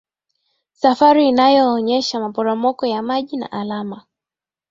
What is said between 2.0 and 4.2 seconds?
maporomoko ya maji na alama